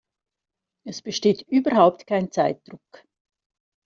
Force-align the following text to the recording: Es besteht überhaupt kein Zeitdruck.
Es 0.83 1.03
besteht 1.03 1.43
überhaupt 1.43 2.07
kein 2.07 2.31
Zeitdruck. 2.31 3.03